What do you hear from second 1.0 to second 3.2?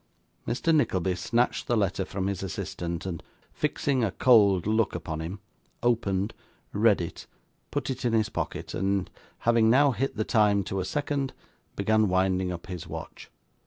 snatched the letter from his assistant,